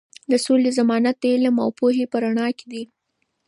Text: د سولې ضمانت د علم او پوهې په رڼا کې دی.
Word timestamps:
د 0.31 0.33
سولې 0.45 0.71
ضمانت 0.79 1.15
د 1.19 1.25
علم 1.33 1.55
او 1.63 1.69
پوهې 1.79 2.05
په 2.11 2.17
رڼا 2.23 2.47
کې 2.57 2.65
دی. 2.71 2.83